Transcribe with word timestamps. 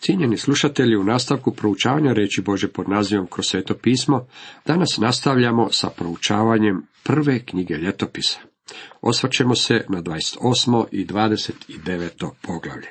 Cijenjeni 0.00 0.36
slušatelji, 0.36 0.96
u 0.96 1.04
nastavku 1.04 1.52
proučavanja 1.52 2.12
reći 2.12 2.42
Bože 2.42 2.68
pod 2.68 2.88
nazivom 2.88 3.26
kroz 3.26 3.46
sveto 3.46 3.74
pismo, 3.74 4.26
danas 4.66 4.98
nastavljamo 4.98 5.68
sa 5.70 5.88
proučavanjem 5.96 6.86
prve 7.02 7.44
knjige 7.44 7.74
ljetopisa. 7.74 8.38
Osvrćemo 9.00 9.54
se 9.54 9.84
na 9.88 10.02
28. 10.02 10.84
i 10.92 11.06
29. 11.06 12.30
poglavlje. 12.42 12.88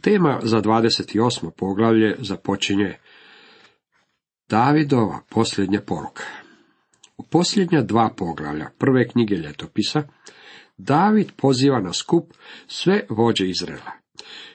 Tema 0.00 0.40
za 0.42 0.62
28. 0.62 1.50
poglavlje 1.56 2.16
započinje 2.18 2.98
Davidova 4.48 5.20
posljednja 5.28 5.80
poruka. 5.80 6.24
U 7.16 7.22
posljednja 7.22 7.82
dva 7.82 8.10
poglavlja 8.16 8.70
prve 8.78 9.08
knjige 9.08 9.34
ljetopisa, 9.34 10.02
David 10.76 11.32
poziva 11.36 11.80
na 11.80 11.92
skup 11.92 12.32
sve 12.66 13.06
vođe 13.08 13.48
Izrela. 13.48 14.00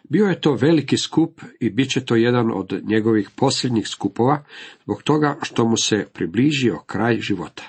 Bio 0.10 0.26
je 0.26 0.42
to 0.42 0.54
veliki 0.54 0.98
skup 0.98 1.42
i 1.60 1.70
bit 1.70 1.90
će 1.90 2.06
to 2.06 2.16
jedan 2.16 2.52
od 2.52 2.82
njegovih 2.84 3.30
posljednjih 3.36 3.88
skupova, 3.88 4.44
zbog 4.84 5.04
toga 5.04 5.38
što 5.42 5.66
mu 5.68 5.78
se 5.78 6.06
približio 6.14 6.80
kraj 6.86 7.20
života. 7.20 7.64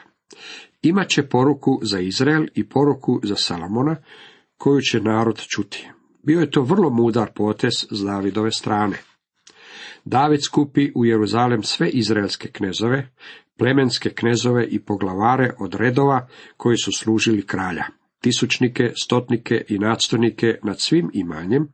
Imaće 0.82 1.22
poruku 1.22 1.80
za 1.82 2.00
Izrael 2.00 2.46
i 2.54 2.68
poruku 2.68 3.20
za 3.24 3.36
Salomona, 3.36 3.96
koju 4.56 4.80
će 4.80 5.00
narod 5.00 5.40
čuti. 5.48 5.88
Bio 6.22 6.40
je 6.40 6.50
to 6.50 6.62
vrlo 6.62 6.90
mudar 6.90 7.32
potez 7.34 7.72
s 7.90 8.00
Davidove 8.00 8.50
strane. 8.50 8.96
David 10.04 10.40
skupi 10.44 10.92
u 10.94 11.04
Jeruzalem 11.04 11.62
sve 11.62 11.88
izraelske 11.88 12.48
knezove, 12.48 13.08
plemenske 13.58 14.10
knezove 14.10 14.66
i 14.66 14.78
poglavare 14.78 15.54
od 15.58 15.74
redova 15.74 16.28
koji 16.56 16.76
su 16.76 16.92
služili 16.92 17.46
kralja 17.46 17.84
tisućnike, 18.26 18.92
stotnike 19.04 19.64
i 19.68 19.78
nadstojnike 19.78 20.58
nad 20.62 20.80
svim 20.80 21.10
imanjem 21.14 21.68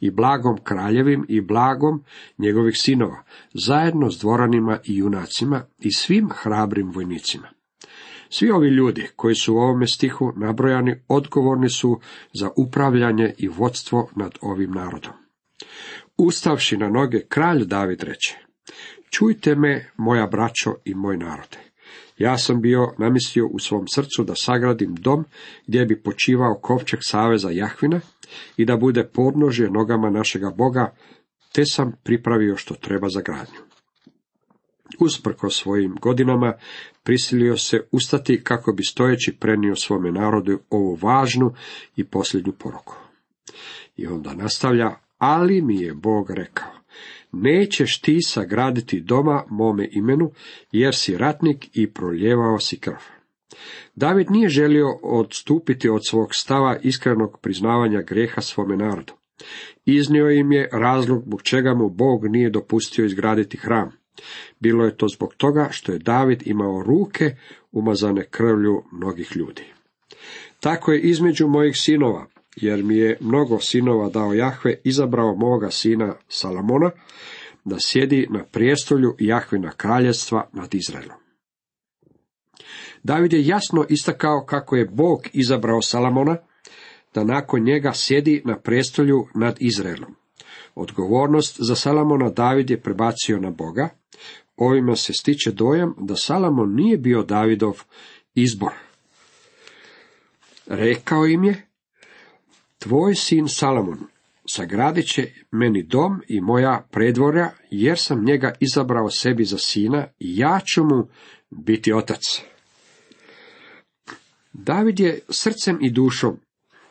i 0.00 0.10
blagom 0.10 0.58
kraljevim 0.64 1.24
i 1.28 1.40
blagom 1.40 2.04
njegovih 2.38 2.74
sinova, 2.76 3.22
zajedno 3.54 4.10
s 4.10 4.18
dvoranima 4.18 4.78
i 4.84 4.96
junacima 4.96 5.62
i 5.78 5.92
svim 5.92 6.28
hrabrim 6.30 6.90
vojnicima. 6.90 7.48
Svi 8.28 8.50
ovi 8.50 8.68
ljudi 8.68 9.08
koji 9.16 9.34
su 9.34 9.54
u 9.54 9.58
ovome 9.58 9.86
stihu 9.86 10.32
nabrojani 10.36 10.94
odgovorni 11.08 11.68
su 11.68 12.00
za 12.32 12.50
upravljanje 12.56 13.34
i 13.38 13.48
vodstvo 13.48 14.10
nad 14.16 14.32
ovim 14.40 14.70
narodom. 14.70 15.12
Ustavši 16.18 16.76
na 16.76 16.88
noge 16.88 17.20
kralj 17.28 17.64
David 17.64 18.02
reče, 18.02 18.38
čujte 19.10 19.54
me, 19.54 19.90
moja 19.96 20.26
braćo 20.26 20.74
i 20.84 20.94
moj 20.94 21.16
narode. 21.16 21.58
Ja 22.18 22.38
sam 22.38 22.60
bio 22.60 22.94
namislio 22.98 23.46
u 23.46 23.58
svom 23.58 23.88
srcu 23.88 24.24
da 24.24 24.34
sagradim 24.34 24.94
dom 24.94 25.24
gdje 25.66 25.86
bi 25.86 26.02
počivao 26.02 26.58
kovčeg 26.62 27.00
saveza 27.02 27.50
Jahvina 27.50 28.00
i 28.56 28.64
da 28.64 28.76
bude 28.76 29.04
podnožje 29.04 29.70
nogama 29.70 30.10
našega 30.10 30.50
Boga, 30.50 30.94
te 31.52 31.64
sam 31.64 31.92
pripravio 32.04 32.56
što 32.56 32.74
treba 32.74 33.08
za 33.08 33.20
gradnju. 33.20 33.60
Usprko 35.00 35.50
svojim 35.50 35.96
godinama 36.00 36.52
prisilio 37.02 37.56
se 37.56 37.80
ustati 37.92 38.44
kako 38.44 38.72
bi 38.72 38.84
stojeći 38.84 39.36
prenio 39.40 39.76
svome 39.76 40.12
narodu 40.12 40.58
ovu 40.70 40.94
važnu 40.94 41.54
i 41.96 42.04
posljednju 42.04 42.52
poruku. 42.52 42.96
I 43.96 44.06
onda 44.06 44.34
nastavlja, 44.34 44.90
ali 45.18 45.62
mi 45.62 45.80
je 45.80 45.94
Bog 45.94 46.30
rekao, 46.30 46.77
nećeš 47.32 48.00
ti 48.00 48.22
sagraditi 48.22 49.00
doma 49.00 49.44
mome 49.50 49.88
imenu, 49.92 50.30
jer 50.72 50.94
si 50.94 51.18
ratnik 51.18 51.76
i 51.76 51.92
proljevao 51.92 52.58
si 52.58 52.80
krv. 52.80 53.18
David 53.94 54.30
nije 54.30 54.48
želio 54.48 54.86
odstupiti 55.02 55.88
od 55.88 56.06
svog 56.06 56.34
stava 56.34 56.76
iskrenog 56.82 57.38
priznavanja 57.40 58.02
greha 58.02 58.40
svome 58.40 58.76
narodu. 58.76 59.12
Iznio 59.84 60.30
im 60.30 60.52
je 60.52 60.68
razlog 60.72 61.22
zbog 61.22 61.42
čega 61.42 61.74
mu 61.74 61.88
Bog 61.88 62.26
nije 62.26 62.50
dopustio 62.50 63.04
izgraditi 63.04 63.56
hram. 63.56 63.90
Bilo 64.60 64.84
je 64.84 64.96
to 64.96 65.08
zbog 65.08 65.34
toga 65.34 65.68
što 65.70 65.92
je 65.92 65.98
David 65.98 66.42
imao 66.46 66.82
ruke 66.82 67.36
umazane 67.72 68.24
krvlju 68.30 68.82
mnogih 68.92 69.36
ljudi. 69.36 69.62
Tako 70.60 70.92
je 70.92 71.00
između 71.00 71.48
mojih 71.48 71.76
sinova, 71.76 72.26
jer 72.62 72.82
mi 72.82 72.96
je 72.96 73.18
mnogo 73.20 73.58
sinova 73.60 74.08
dao 74.08 74.32
Jahve, 74.32 74.74
izabrao 74.84 75.34
moga 75.34 75.70
sina 75.70 76.14
Salamona, 76.28 76.90
da 77.64 77.76
sjedi 77.80 78.26
na 78.30 78.44
prijestolju 78.44 79.16
Jahvina 79.18 79.70
kraljevstva 79.70 80.48
nad 80.52 80.74
Izraelom. 80.74 81.16
David 83.02 83.32
je 83.32 83.46
jasno 83.46 83.86
istakao 83.88 84.44
kako 84.46 84.76
je 84.76 84.88
Bog 84.88 85.28
izabrao 85.32 85.82
Salamona, 85.82 86.36
da 87.14 87.24
nakon 87.24 87.64
njega 87.64 87.92
sjedi 87.94 88.42
na 88.44 88.58
prijestolju 88.58 89.26
nad 89.34 89.56
Izraelom. 89.60 90.14
Odgovornost 90.74 91.56
za 91.60 91.74
Salamona 91.74 92.30
David 92.30 92.70
je 92.70 92.80
prebacio 92.80 93.38
na 93.38 93.50
Boga, 93.50 93.88
ovima 94.56 94.96
se 94.96 95.12
stiče 95.12 95.52
dojam 95.52 95.94
da 95.98 96.16
Salamon 96.16 96.74
nije 96.74 96.96
bio 96.96 97.22
Davidov 97.22 97.82
izbor. 98.34 98.72
Rekao 100.66 101.26
im 101.26 101.44
je, 101.44 101.67
tvoj 102.78 103.14
sin 103.14 103.48
Salamon 103.48 103.98
sagradit 104.50 105.06
će 105.06 105.32
meni 105.50 105.82
dom 105.82 106.20
i 106.28 106.40
moja 106.40 106.86
predvorja, 106.90 107.50
jer 107.70 107.98
sam 107.98 108.24
njega 108.24 108.52
izabrao 108.60 109.10
sebi 109.10 109.44
za 109.44 109.58
sina 109.58 110.06
i 110.18 110.38
ja 110.38 110.60
ću 110.64 110.84
mu 110.84 111.08
biti 111.50 111.92
otac. 111.92 112.42
David 114.52 115.00
je 115.00 115.20
srcem 115.28 115.78
i 115.80 115.90
dušom 115.90 116.36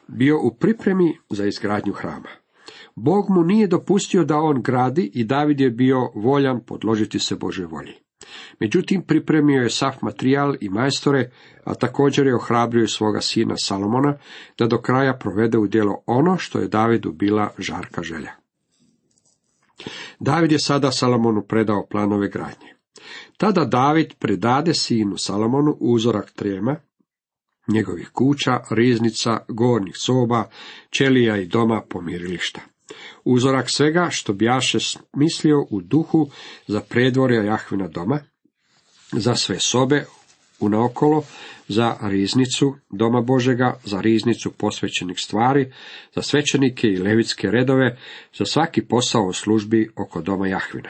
bio 0.07 0.39
u 0.41 0.55
pripremi 0.59 1.17
za 1.29 1.45
izgradnju 1.45 1.93
hrama. 1.93 2.29
Bog 2.95 3.29
mu 3.29 3.43
nije 3.43 3.67
dopustio 3.67 4.23
da 4.23 4.37
on 4.37 4.61
gradi 4.61 5.11
i 5.13 5.23
David 5.23 5.59
je 5.59 5.69
bio 5.69 6.11
voljan 6.15 6.63
podložiti 6.65 7.19
se 7.19 7.35
Božoj 7.35 7.65
volji. 7.65 7.93
Međutim, 8.59 9.01
pripremio 9.01 9.61
je 9.61 9.69
sav 9.69 9.93
materijal 10.01 10.55
i 10.61 10.69
majstore, 10.69 11.31
a 11.63 11.73
također 11.73 12.27
je 12.27 12.35
ohrabrio 12.35 12.87
svoga 12.87 13.21
sina 13.21 13.57
Salomona 13.57 14.17
da 14.57 14.67
do 14.67 14.81
kraja 14.81 15.13
provede 15.13 15.57
u 15.57 15.67
djelo 15.67 16.03
ono 16.05 16.37
što 16.37 16.59
je 16.59 16.67
Davidu 16.67 17.11
bila 17.11 17.49
žarka 17.57 18.03
želja. 18.03 18.31
David 20.19 20.51
je 20.51 20.59
sada 20.59 20.91
Salomonu 20.91 21.41
predao 21.41 21.87
planove 21.89 22.29
gradnje. 22.29 22.75
Tada 23.37 23.65
David 23.65 24.13
predade 24.19 24.73
sinu 24.73 25.17
Salomonu 25.17 25.77
uzorak 25.79 26.31
trema, 26.31 26.75
njegovih 27.67 28.09
kuća, 28.09 28.59
riznica, 28.71 29.39
gornjih 29.47 29.95
soba, 29.97 30.49
ćelija 30.91 31.37
i 31.37 31.45
doma 31.45 31.81
pomirilišta. 31.89 32.61
Uzorak 33.23 33.69
svega 33.69 34.07
što 34.11 34.33
bjaše 34.33 34.77
mislio 35.13 35.65
u 35.69 35.81
duhu 35.81 36.29
za 36.67 36.81
predvorja 36.81 37.43
Jahvina 37.43 37.87
doma, 37.87 38.19
za 39.11 39.35
sve 39.35 39.59
sobe 39.59 40.05
unaokolo, 40.59 41.23
za 41.67 41.95
riznicu 42.01 42.75
doma 42.89 43.21
Božega, 43.21 43.79
za 43.83 44.01
riznicu 44.01 44.51
posvećenih 44.51 45.17
stvari, 45.19 45.73
za 46.15 46.21
svećenike 46.21 46.87
i 46.87 46.97
levitske 46.97 47.51
redove, 47.51 47.97
za 48.37 48.45
svaki 48.45 48.87
posao 48.87 49.23
u 49.23 49.33
službi 49.33 49.89
oko 49.95 50.21
doma 50.21 50.47
Jahvina. 50.47 50.89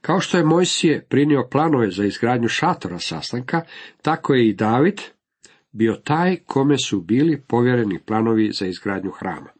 Kao 0.00 0.20
što 0.20 0.38
je 0.38 0.44
Mojsije 0.44 1.06
prinio 1.08 1.48
planove 1.50 1.90
za 1.90 2.04
izgradnju 2.04 2.48
šatora 2.48 2.98
sastanka, 2.98 3.60
tako 4.02 4.34
je 4.34 4.48
i 4.48 4.54
David 4.54 5.00
bio 5.72 5.94
taj 6.04 6.36
kome 6.36 6.78
su 6.78 7.00
bili 7.00 7.42
povjereni 7.48 7.98
planovi 8.06 8.50
za 8.52 8.66
izgradnju 8.66 9.10
hrama. 9.10 9.50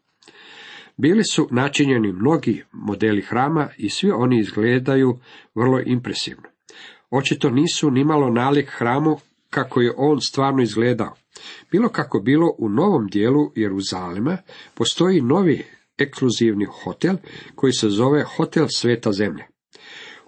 Bili 0.97 1.23
su 1.23 1.47
načinjeni 1.51 2.11
mnogi 2.11 2.63
modeli 2.71 3.21
hrama 3.21 3.69
i 3.77 3.89
svi 3.89 4.11
oni 4.11 4.39
izgledaju 4.39 5.19
vrlo 5.55 5.81
impresivno. 5.85 6.49
Očito 7.09 7.49
nisu 7.49 7.91
nimalo 7.91 8.29
nalik 8.29 8.69
hramu 8.69 9.17
kako 9.49 9.81
je 9.81 9.93
on 9.97 10.21
stvarno 10.21 10.63
izgledao. 10.63 11.13
Bilo 11.71 11.89
kako 11.89 12.19
bilo, 12.19 12.55
u 12.57 12.69
novom 12.69 13.07
dijelu 13.07 13.51
Jeruzalema 13.55 14.37
postoji 14.73 15.21
novi 15.21 15.63
ekskluzivni 15.97 16.65
hotel 16.83 17.15
koji 17.55 17.73
se 17.73 17.89
zove 17.89 18.23
Hotel 18.23 18.65
Sveta 18.69 19.11
Zemlja. 19.11 19.45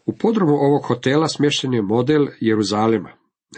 U 0.05 0.17
podrumu 0.17 0.53
ovog 0.53 0.83
hotela 0.85 1.27
smješten 1.27 1.73
je 1.73 1.81
model 1.81 2.27
Jeruzalema. 2.39 3.09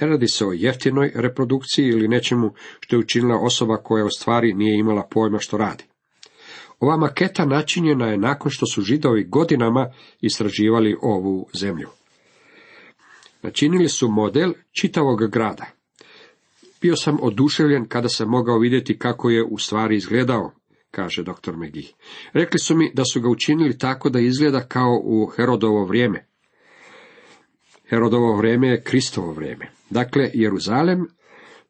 Ne 0.02 0.08
radi 0.08 0.28
se 0.28 0.46
o 0.46 0.54
jeftinoj 0.54 1.12
reprodukciji 1.16 1.88
ili 1.88 2.08
nečemu 2.08 2.54
što 2.80 2.96
je 2.96 3.00
učinila 3.00 3.40
osoba 3.40 3.78
koja 3.78 4.06
u 4.06 4.10
stvari 4.10 4.54
nije 4.54 4.80
imala 4.80 5.08
pojma 5.12 5.40
što 5.40 5.58
radi. 5.58 5.84
Ova 6.80 6.98
maketa 6.98 7.46
načinjena 7.46 8.08
je 8.08 8.18
nakon 8.18 8.52
što 8.52 8.66
su 8.66 8.82
židovi 8.82 9.24
godinama 9.24 9.92
istraživali 10.22 10.98
ovu 11.02 11.48
zemlju. 11.54 11.88
Načinili 13.42 13.90
su 13.90 14.08
model 14.08 14.54
čitavog 14.82 15.32
grada. 15.32 15.66
Bio 16.82 16.96
sam 16.96 17.18
oduševljen 17.22 17.88
kada 17.88 18.10
sam 18.10 18.30
mogao 18.30 18.60
vidjeti 18.60 19.00
kako 19.00 19.30
je 19.30 19.44
u 19.44 19.58
stvari 19.58 19.96
izgledao, 19.96 20.52
kaže 20.92 21.24
dr. 21.24 21.56
Megi. 21.56 21.94
Rekli 22.34 22.60
su 22.60 22.76
mi 22.76 22.92
da 22.94 23.04
su 23.06 23.22
ga 23.22 23.30
učinili 23.30 23.78
tako 23.78 24.10
da 24.10 24.20
izgleda 24.20 24.68
kao 24.68 25.02
u 25.04 25.26
Herodovo 25.26 25.86
vrijeme. 25.86 26.26
Herodovo 27.90 28.36
vrijeme 28.36 28.68
je 28.68 28.84
Kristovo 28.84 29.34
vrijeme. 29.34 29.72
Dakle, 29.90 30.32
Jeruzalem 30.34 31.08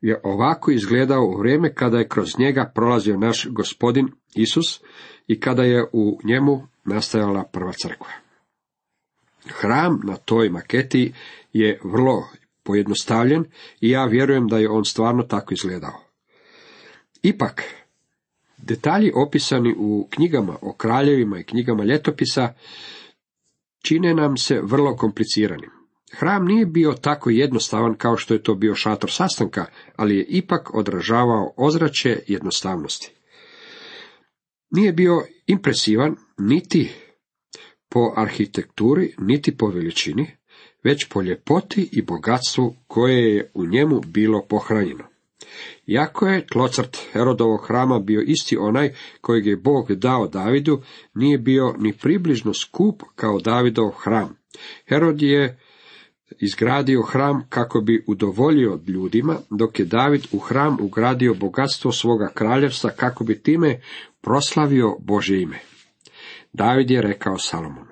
je 0.01 0.19
ovako 0.23 0.71
izgledao 0.71 1.25
u 1.25 1.38
vrijeme 1.39 1.73
kada 1.73 1.97
je 1.97 2.07
kroz 2.07 2.39
njega 2.39 2.71
prolazio 2.75 3.17
naš 3.17 3.47
gospodin 3.49 4.07
Isus 4.35 4.81
i 5.27 5.39
kada 5.39 5.63
je 5.63 5.85
u 5.94 6.19
njemu 6.23 6.67
nastajala 6.85 7.44
prva 7.44 7.71
crkva. 7.71 8.11
Hram 9.47 10.01
na 10.03 10.15
toj 10.15 10.49
maketi 10.49 11.13
je 11.53 11.79
vrlo 11.83 12.27
pojednostavljen 12.63 13.45
i 13.81 13.89
ja 13.89 14.05
vjerujem 14.05 14.47
da 14.47 14.57
je 14.57 14.69
on 14.69 14.85
stvarno 14.85 15.23
tako 15.23 15.53
izgledao. 15.53 16.01
Ipak, 17.21 17.63
detalji 18.57 19.11
opisani 19.15 19.75
u 19.77 20.07
knjigama 20.11 20.57
o 20.61 20.73
kraljevima 20.73 21.39
i 21.39 21.44
knjigama 21.44 21.83
ljetopisa 21.83 22.53
čine 23.83 24.13
nam 24.13 24.38
se 24.38 24.61
vrlo 24.63 24.95
kompliciranim. 24.95 25.76
Hram 26.12 26.45
nije 26.45 26.65
bio 26.65 26.94
tako 26.94 27.30
jednostavan 27.30 27.95
kao 27.95 28.18
što 28.18 28.33
je 28.33 28.44
to 28.44 28.56
bio 28.56 28.75
šator 28.75 29.12
sastanka, 29.12 29.65
ali 29.95 30.18
je 30.18 30.25
ipak 30.30 30.75
odražavao 30.75 31.54
ozračje 31.57 32.24
jednostavnosti. 32.27 33.12
Nije 34.69 34.94
bio 34.94 35.21
impresivan 35.48 36.15
niti 36.38 36.92
po 37.89 38.13
arhitekturi, 38.15 39.15
niti 39.19 39.57
po 39.57 39.68
veličini, 39.68 40.31
već 40.83 41.07
po 41.09 41.21
ljepoti 41.21 41.89
i 41.92 42.01
bogatstvu 42.01 42.75
koje 42.88 43.36
je 43.36 43.51
u 43.54 43.65
njemu 43.65 44.01
bilo 44.07 44.45
pohranjeno. 44.50 45.04
Iako 45.88 46.27
je 46.27 46.48
tlocrt 46.48 46.98
Herodovog 47.12 47.68
hrama 47.68 48.00
bio 48.00 48.21
isti 48.21 48.57
onaj 48.57 48.94
kojeg 49.21 49.45
je 49.45 49.57
Bog 49.57 49.92
dao 49.92 50.27
Davidu, 50.27 50.81
nije 51.13 51.38
bio 51.38 51.74
ni 51.77 51.94
približno 51.94 52.54
skup 52.54 53.04
kao 53.15 53.39
Davidov 53.39 53.89
hram. 53.89 54.38
Herod 54.88 55.21
je 55.21 55.59
izgradio 56.39 57.01
hram 57.01 57.45
kako 57.50 57.81
bi 57.81 58.03
udovoljio 58.07 58.79
ljudima, 58.88 59.38
dok 59.50 59.79
je 59.79 59.85
David 59.85 60.27
u 60.31 60.39
hram 60.39 60.77
ugradio 60.81 61.33
bogatstvo 61.33 61.91
svoga 61.91 62.27
kraljevstva 62.33 62.89
kako 62.89 63.24
bi 63.24 63.41
time 63.41 63.79
proslavio 64.21 64.97
Bože 65.00 65.41
ime. 65.41 65.59
David 66.53 66.91
je 66.91 67.01
rekao 67.01 67.38
Salomonu, 67.38 67.91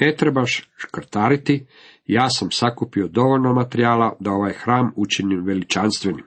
ne 0.00 0.14
trebaš 0.16 0.70
škrtariti, 0.76 1.66
ja 2.06 2.30
sam 2.30 2.50
sakupio 2.50 3.08
dovoljno 3.08 3.52
materijala 3.52 4.16
da 4.20 4.30
ovaj 4.30 4.52
hram 4.52 4.92
učinim 4.96 5.44
veličanstvenim. 5.44 6.24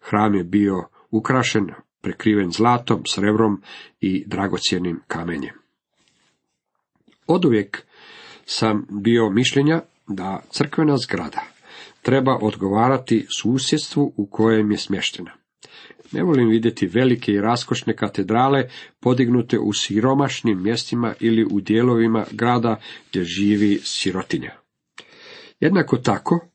Hram 0.00 0.34
je 0.34 0.44
bio 0.44 0.88
ukrašen, 1.10 1.66
prekriven 2.00 2.50
zlatom, 2.50 3.02
srebrom 3.06 3.62
i 4.00 4.24
dragocjenim 4.26 5.00
kamenjem. 5.06 5.54
Oduvijek 7.26 7.86
sam 8.44 8.86
bio 8.90 9.30
mišljenja 9.30 9.80
da 10.08 10.42
crkvena 10.50 10.96
zgrada 10.96 11.54
treba 12.04 12.38
odgovarati 12.42 13.26
susjedstvu 13.38 14.12
u 14.16 14.26
kojem 14.26 14.70
je 14.70 14.78
smještena. 14.78 15.30
Ne 16.12 16.22
volim 16.22 16.48
vidjeti 16.48 16.86
velike 16.86 17.32
i 17.32 17.40
raskošne 17.40 17.96
katedrale 17.96 18.68
podignute 19.00 19.58
u 19.58 19.72
siromašnim 19.72 20.62
mjestima 20.62 21.14
ili 21.20 21.46
u 21.50 21.60
dijelovima 21.60 22.24
grada 22.30 22.80
gdje 23.10 23.24
živi 23.24 23.80
sirotinja. 23.82 24.52
Jednako 25.60 25.96
tako, 25.96 26.48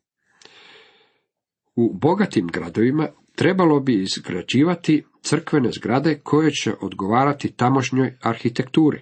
u 1.75 1.93
bogatim 1.93 2.47
gradovima 2.47 3.07
trebalo 3.35 3.79
bi 3.79 4.01
izgrađivati 4.01 5.03
crkvene 5.21 5.71
zgrade 5.71 6.19
koje 6.23 6.51
će 6.51 6.73
odgovarati 6.81 7.51
tamošnjoj 7.51 8.17
arhitekturi. 8.21 9.01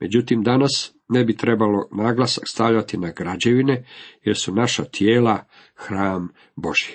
Međutim, 0.00 0.42
danas 0.42 0.92
ne 1.08 1.24
bi 1.24 1.36
trebalo 1.36 1.88
naglasak 1.92 2.44
stavljati 2.48 2.98
na 2.98 3.10
građevine, 3.10 3.84
jer 4.22 4.36
su 4.36 4.54
naša 4.54 4.84
tijela 4.84 5.44
hram 5.74 6.28
Božji. 6.56 6.94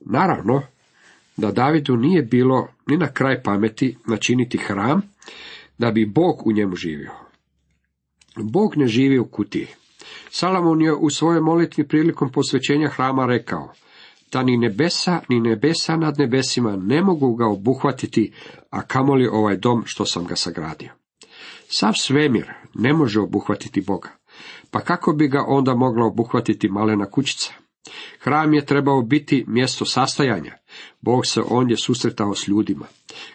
Naravno, 0.00 0.62
da 1.36 1.52
Davidu 1.52 1.96
nije 1.96 2.22
bilo 2.22 2.68
ni 2.86 2.96
na 2.96 3.12
kraj 3.12 3.42
pameti 3.42 3.96
načiniti 4.06 4.58
hram, 4.58 5.02
da 5.78 5.90
bi 5.90 6.06
Bog 6.06 6.46
u 6.46 6.52
njemu 6.52 6.76
živio. 6.76 7.12
Bog 8.36 8.76
ne 8.76 8.86
živi 8.86 9.18
u 9.18 9.24
kutiji. 9.24 9.66
Salamon 10.30 10.82
je 10.82 10.94
u 10.94 11.10
svojoj 11.10 11.40
molitvi 11.40 11.88
prilikom 11.88 12.32
posvećenja 12.32 12.88
hrama 12.88 13.26
rekao, 13.26 13.72
da 14.32 14.42
ni 14.42 14.56
nebesa, 14.56 15.20
ni 15.28 15.40
nebesa 15.40 15.96
nad 15.96 16.18
nebesima 16.18 16.76
ne 16.76 17.02
mogu 17.02 17.34
ga 17.34 17.46
obuhvatiti, 17.46 18.32
a 18.70 18.82
kamoli 18.82 19.26
ovaj 19.26 19.56
dom 19.56 19.82
što 19.86 20.04
sam 20.04 20.24
ga 20.24 20.36
sagradio. 20.36 20.90
Sav 21.68 21.92
svemir 21.96 22.52
ne 22.74 22.92
može 22.92 23.20
obuhvatiti 23.20 23.80
Boga. 23.80 24.08
Pa 24.70 24.80
kako 24.80 25.12
bi 25.12 25.28
ga 25.28 25.44
onda 25.46 25.74
mogla 25.74 26.06
obuhvatiti 26.06 26.68
malena 26.68 27.10
kućica? 27.10 27.52
Hram 28.20 28.54
je 28.54 28.66
trebao 28.66 29.02
biti 29.02 29.44
mjesto 29.48 29.84
sastajanja. 29.84 30.52
Bog 31.00 31.26
se 31.26 31.42
ondje 31.50 31.76
susretao 31.76 32.34
s 32.34 32.48
ljudima. 32.48 32.86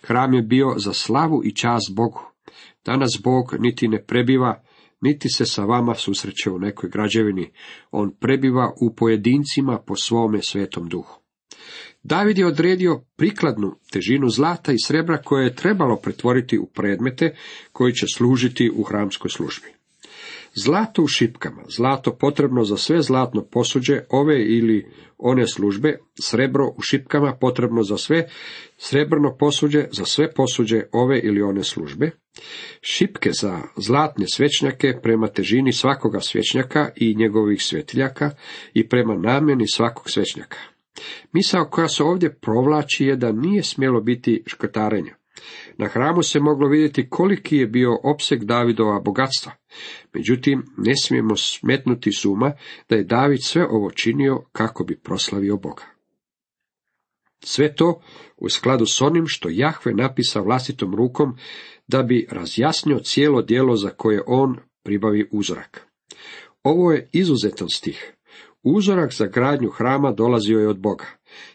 Hram 0.02 0.34
je 0.34 0.42
bio 0.42 0.74
za 0.78 0.94
slavu 0.94 1.42
i 1.46 1.56
čast 1.56 1.96
Bogu. 1.96 2.22
Danas 2.86 3.12
Bog 3.24 3.56
niti 3.60 3.88
ne 3.88 4.04
prebiva, 4.04 4.63
niti 5.04 5.30
se 5.30 5.46
sa 5.46 5.64
vama 5.66 5.96
susreće 5.96 6.50
u 6.52 6.60
nekoj 6.60 6.90
građevini. 6.90 7.52
On 7.92 8.12
prebiva 8.20 8.74
u 8.82 8.96
pojedincima 8.96 9.80
po 9.88 9.96
svome 9.96 10.40
svetom 10.42 10.90
duhu. 10.90 11.20
David 12.04 12.38
je 12.38 12.48
odredio 12.48 13.02
prikladnu 13.16 13.76
težinu 13.92 14.30
zlata 14.30 14.72
i 14.72 14.84
srebra 14.86 15.22
koje 15.22 15.44
je 15.44 15.56
trebalo 15.56 15.96
pretvoriti 15.96 16.58
u 16.60 16.66
predmete 16.66 17.36
koji 17.72 17.94
će 17.94 18.06
služiti 18.16 18.72
u 18.76 18.84
hramskoj 18.84 19.30
službi. 19.30 19.83
Zlato 20.56 21.04
u 21.04 21.08
šipkama, 21.08 21.64
zlato 21.78 22.18
potrebno 22.18 22.64
za 22.64 22.78
sve 22.78 23.02
zlatno 23.02 23.46
posuđe 23.52 24.00
ove 24.10 24.46
ili 24.46 24.92
one 25.18 25.48
službe, 25.48 25.98
srebro 26.22 26.74
u 26.78 26.82
šipkama 26.82 27.38
potrebno 27.42 27.84
za 27.84 27.98
sve 27.98 28.28
srebrno 28.78 29.36
posuđe, 29.40 29.86
za 29.92 30.06
sve 30.06 30.34
posuđe 30.34 30.82
ove 30.92 31.20
ili 31.20 31.42
one 31.42 31.64
službe, 31.64 32.12
šipke 32.82 33.32
za 33.32 33.62
zlatne 33.78 34.26
svećnjake 34.28 34.94
prema 35.04 35.28
težini 35.28 35.74
svakoga 35.74 36.20
svećnjaka 36.20 36.90
i 36.96 37.16
njegovih 37.16 37.64
svetiljaka 37.64 38.32
i 38.74 38.90
prema 38.90 39.16
namjeni 39.16 39.68
svakog 39.68 40.10
svećnjaka. 40.10 40.58
Misao 41.32 41.70
koja 41.72 41.88
se 41.88 42.04
ovdje 42.04 42.36
provlači 42.42 43.06
je 43.06 43.16
da 43.16 43.32
nije 43.32 43.64
smjelo 43.64 44.02
biti 44.02 44.44
škrtarenja. 44.48 45.16
Na 45.78 45.88
hramu 45.88 46.24
se 46.24 46.40
moglo 46.40 46.68
vidjeti 46.68 47.10
koliki 47.10 47.58
je 47.58 47.68
bio 47.68 47.98
opseg 48.04 48.44
Davidova 48.44 49.00
bogatstva. 49.00 49.52
Međutim, 50.14 50.64
ne 50.78 50.94
smijemo 51.04 51.36
smetnuti 51.36 52.12
suma 52.12 52.54
da 52.90 52.96
je 52.96 53.04
David 53.04 53.40
sve 53.44 53.66
ovo 53.70 53.92
činio 53.92 54.44
kako 54.52 54.84
bi 54.84 55.00
proslavio 55.00 55.58
Boga. 55.58 55.84
Sve 57.44 57.76
to 57.76 58.02
u 58.38 58.50
skladu 58.50 58.86
s 58.86 59.02
onim 59.02 59.28
što 59.28 59.50
Jahve 59.52 59.94
napisa 59.94 60.42
vlastitom 60.42 60.96
rukom 60.96 61.38
da 61.88 62.04
bi 62.04 62.28
razjasnio 62.32 63.00
cijelo 63.00 63.42
djelo 63.42 63.76
za 63.76 63.90
koje 63.90 64.22
on 64.28 64.58
pribavi 64.84 65.30
uzorak. 65.32 65.88
Ovo 66.64 66.92
je 66.92 67.10
izuzetan 67.12 67.70
stih. 67.70 68.14
Uzorak 68.64 69.14
za 69.14 69.26
gradnju 69.26 69.70
hrama 69.70 70.12
dolazio 70.12 70.60
je 70.60 70.68
od 70.68 70.80
Boga, 70.80 71.06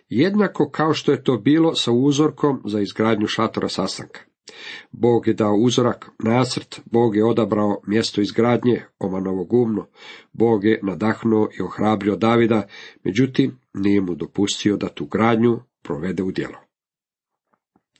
jednako 0.08 0.70
kao 0.70 0.94
što 0.94 1.12
je 1.12 1.24
to 1.24 1.36
bilo 1.36 1.74
sa 1.74 1.92
uzorkom 1.92 2.62
za 2.64 2.80
izgradnju 2.80 3.26
šatora 3.26 3.68
sastanka. 3.68 4.20
Bog 4.90 5.28
je 5.28 5.34
dao 5.34 5.54
uzorak, 5.54 6.10
nacrt, 6.18 6.80
Bog 6.84 7.16
je 7.16 7.24
odabrao 7.24 7.80
mjesto 7.86 8.20
izgradnje, 8.20 8.82
Omanovo 8.98 9.44
gumno, 9.44 9.86
Bog 10.32 10.64
je 10.64 10.80
nadahnuo 10.82 11.48
i 11.58 11.62
ohrabrio 11.62 12.16
Davida, 12.16 12.66
međutim 13.04 13.58
nije 13.74 14.00
mu 14.00 14.14
dopustio 14.14 14.76
da 14.76 14.88
tu 14.88 15.06
gradnju 15.06 15.60
provede 15.82 16.22
u 16.22 16.32
djelo. 16.32 16.58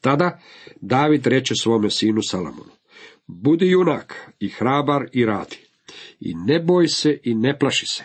Tada 0.00 0.40
David 0.80 1.26
reče 1.26 1.54
svome 1.54 1.90
sinu 1.90 2.23
Salamonu, 2.23 2.73
budi 3.26 3.68
junak 3.68 4.32
i 4.40 4.49
hrabar 4.49 5.08
i 5.12 5.25
radi, 5.25 5.58
i 6.20 6.35
ne 6.35 6.61
boj 6.61 6.88
se 6.88 7.18
i 7.25 7.35
ne 7.35 7.58
plaši 7.58 7.87
se, 7.87 8.04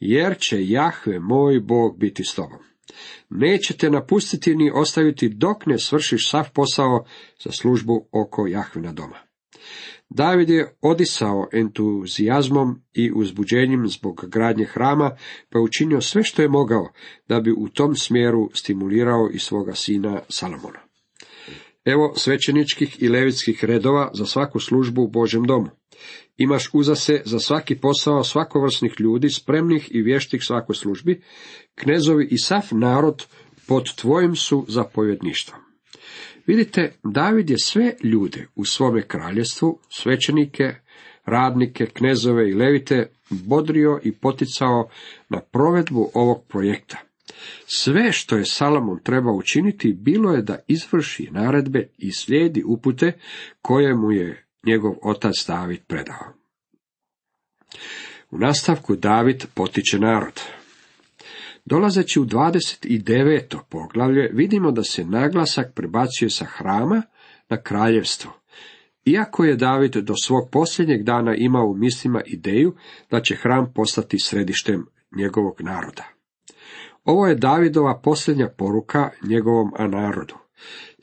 jer 0.00 0.36
će 0.38 0.68
Jahve 0.68 1.20
moj 1.20 1.60
Bog 1.60 1.98
biti 1.98 2.24
s 2.24 2.34
tobom. 2.34 2.65
Nećete 3.30 3.90
napustiti 3.90 4.54
ni 4.54 4.70
ostaviti 4.74 5.28
dok 5.28 5.66
ne 5.66 5.78
svršiš 5.78 6.30
sav 6.30 6.48
posao 6.54 7.04
za 7.44 7.50
službu 7.52 8.08
oko 8.12 8.46
Jahvina 8.46 8.92
doma. 8.92 9.18
David 10.10 10.50
je 10.50 10.76
odisao 10.80 11.48
entuzijazmom 11.52 12.82
i 12.94 13.12
uzbuđenjem 13.14 13.88
zbog 13.88 14.24
gradnje 14.28 14.64
hrama, 14.64 15.16
pa 15.50 15.60
učinio 15.60 16.00
sve 16.00 16.24
što 16.24 16.42
je 16.42 16.48
mogao 16.48 16.92
da 17.28 17.40
bi 17.40 17.52
u 17.58 17.68
tom 17.68 17.96
smjeru 17.96 18.50
stimulirao 18.54 19.30
i 19.32 19.38
svoga 19.38 19.74
sina 19.74 20.20
Salomona. 20.28 20.78
Evo 21.84 22.14
svećeničkih 22.16 23.02
i 23.02 23.08
levitskih 23.08 23.64
redova 23.64 24.10
za 24.14 24.26
svaku 24.26 24.60
službu 24.60 25.02
u 25.02 25.08
Božem 25.08 25.44
domu. 25.44 25.68
Imaš 26.36 26.70
uzase 26.72 27.22
za 27.24 27.38
svaki 27.38 27.74
posao 27.74 28.24
svakovrsnih 28.24 28.92
ljudi, 28.98 29.30
spremnih 29.30 29.88
i 29.90 30.02
vještih 30.02 30.44
svakoj 30.44 30.74
službi, 30.74 31.22
knezovi 31.76 32.28
i 32.30 32.38
sav 32.38 32.62
narod 32.70 33.26
pod 33.66 33.94
tvojim 33.94 34.36
su 34.36 34.64
zapovjedništvom. 34.68 35.60
Vidite, 36.46 36.92
David 37.04 37.50
je 37.50 37.58
sve 37.58 37.94
ljude 38.02 38.46
u 38.54 38.64
svome 38.64 39.02
kraljestvu, 39.02 39.78
svećenike, 39.88 40.74
radnike, 41.24 41.86
knezove 41.86 42.50
i 42.50 42.54
levite, 42.54 43.10
bodrio 43.30 44.00
i 44.04 44.12
poticao 44.12 44.88
na 45.28 45.40
provedbu 45.40 46.10
ovog 46.14 46.44
projekta. 46.48 46.98
Sve 47.66 48.12
što 48.12 48.36
je 48.36 48.44
Salomon 48.44 49.00
trebao 49.02 49.34
učiniti 49.34 49.92
bilo 49.92 50.32
je 50.32 50.42
da 50.42 50.58
izvrši 50.68 51.28
naredbe 51.30 51.88
i 51.98 52.12
slijedi 52.12 52.62
upute 52.66 53.12
koje 53.62 53.94
mu 53.94 54.12
je 54.12 54.46
njegov 54.66 54.94
otac 55.02 55.34
David 55.46 55.80
predao. 55.86 56.32
U 58.30 58.38
nastavku 58.38 58.96
David 58.96 59.44
potiče 59.54 59.98
narod. 59.98 60.40
Dolazeći 61.68 62.20
u 62.20 62.24
29. 62.24 63.58
poglavlje 63.68 64.30
vidimo 64.32 64.70
da 64.70 64.82
se 64.82 65.04
naglasak 65.04 65.74
prebacuje 65.74 66.30
sa 66.30 66.44
hrama 66.44 67.02
na 67.48 67.62
kraljevstvo. 67.62 68.32
Iako 69.04 69.44
je 69.44 69.56
David 69.56 69.96
do 69.96 70.14
svog 70.16 70.48
posljednjeg 70.52 71.02
dana 71.02 71.34
imao 71.34 71.66
u 71.66 71.76
mislima 71.76 72.22
ideju 72.26 72.74
da 73.10 73.20
će 73.20 73.36
hram 73.36 73.72
postati 73.74 74.18
središtem 74.18 74.86
njegovog 75.16 75.60
naroda. 75.60 76.04
Ovo 77.04 77.26
je 77.26 77.34
Davidova 77.34 78.00
posljednja 78.00 78.48
poruka 78.58 79.10
njegovom 79.22 79.70
narodu. 79.90 80.34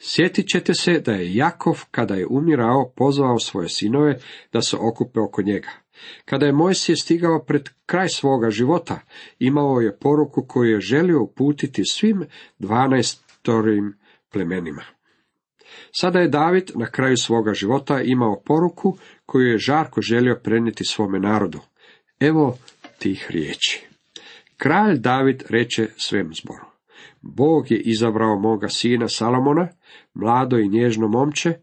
Sjetit 0.05 0.47
ćete 0.47 0.73
se 0.73 0.99
da 0.99 1.11
je 1.11 1.35
Jakov, 1.35 1.83
kada 1.91 2.15
je 2.15 2.27
umirao, 2.29 2.91
pozvao 2.95 3.39
svoje 3.39 3.69
sinove 3.69 4.19
da 4.53 4.61
se 4.61 4.77
okupe 4.77 5.19
oko 5.19 5.41
njega. 5.41 5.69
Kada 6.25 6.45
je 6.45 6.53
Mojsije 6.53 6.95
stigao 6.95 7.43
pred 7.47 7.69
kraj 7.85 8.09
svoga 8.09 8.49
života, 8.49 8.99
imao 9.39 9.79
je 9.79 9.97
poruku 9.97 10.45
koju 10.47 10.71
je 10.71 10.81
želio 10.81 11.23
uputiti 11.23 11.85
svim 11.85 12.25
dvanaestorim 12.59 13.93
plemenima. 14.31 14.83
Sada 15.91 16.19
je 16.19 16.27
David 16.27 16.71
na 16.75 16.91
kraju 16.91 17.17
svoga 17.17 17.53
života 17.53 18.01
imao 18.01 18.41
poruku 18.45 18.97
koju 19.25 19.47
je 19.47 19.57
žarko 19.57 20.01
želio 20.01 20.39
prenijeti 20.43 20.85
svome 20.85 21.19
narodu. 21.19 21.59
Evo 22.19 22.57
tih 22.99 23.27
riječi. 23.29 23.87
Kralj 24.57 24.99
David 24.99 25.43
reče 25.49 25.87
svem 25.97 26.31
zboru. 26.41 26.72
Bog 27.21 27.71
je 27.71 27.79
izabrao 27.79 28.39
moga 28.39 28.67
sina 28.67 29.07
Salomona, 29.07 29.67
mlado 30.13 30.57
i 30.57 30.69
nježno 30.69 31.07
momče, 31.07 31.53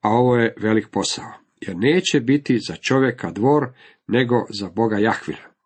a 0.00 0.10
ovo 0.10 0.36
je 0.36 0.54
velik 0.60 0.88
posao, 0.92 1.32
jer 1.60 1.76
neće 1.76 2.20
biti 2.20 2.58
za 2.58 2.76
čovjeka 2.76 3.30
dvor, 3.30 3.72
nego 4.06 4.36
za 4.50 4.70
Boga 4.70 4.98
Jahvila. 4.98 5.56